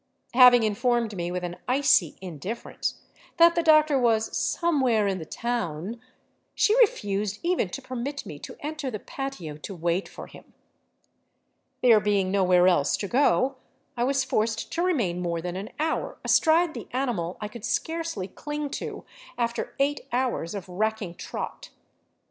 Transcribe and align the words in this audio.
Having 0.33 0.63
informed 0.63 1.15
me 1.15 1.29
with 1.31 1.43
an 1.43 1.57
icy 1.67 2.17
indifference 2.21 3.01
that 3.37 3.53
the 3.53 3.61
doctor 3.61 3.99
was" 3.99 4.35
somewhere 4.35 5.05
in 5.05 5.19
the 5.19 5.25
town," 5.27 6.01
she 6.55 6.75
refused 6.79 7.37
even 7.43 7.69
to 7.69 7.83
permit 7.83 8.25
me 8.25 8.39
to 8.39 8.57
enter 8.61 8.89
the 8.89 8.97
patio 8.97 9.57
to 9.57 9.75
wait 9.75 10.09
for 10.09 10.25
him. 10.25 10.53
There 11.83 11.99
being 11.99 12.31
nowhere 12.31 12.67
else 12.67 12.97
to 12.97 13.07
go, 13.07 13.57
I 13.95 14.03
was 14.03 14.23
forced 14.23 14.71
to 14.71 14.81
remain 14.81 15.21
more 15.21 15.39
than 15.39 15.55
an 15.55 15.69
hour 15.79 16.17
astride 16.25 16.73
the 16.73 16.87
animal 16.93 17.37
I 17.39 17.47
could 17.47 17.63
scarcely 17.63 18.27
cling 18.27 18.71
to 18.81 19.05
after 19.37 19.75
eight 19.77 20.07
hours 20.11 20.55
of 20.55 20.67
racking 20.67 21.13
trot. 21.13 21.69